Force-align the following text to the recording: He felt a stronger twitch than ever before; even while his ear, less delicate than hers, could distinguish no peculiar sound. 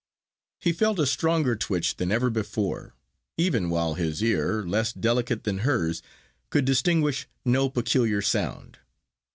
He 0.59 0.73
felt 0.73 0.97
a 0.97 1.05
stronger 1.05 1.55
twitch 1.55 1.97
than 1.97 2.11
ever 2.11 2.31
before; 2.31 2.95
even 3.37 3.69
while 3.69 3.93
his 3.93 4.23
ear, 4.23 4.63
less 4.65 4.91
delicate 4.93 5.43
than 5.43 5.59
hers, 5.59 6.01
could 6.49 6.65
distinguish 6.65 7.27
no 7.45 7.69
peculiar 7.69 8.23
sound. 8.23 8.79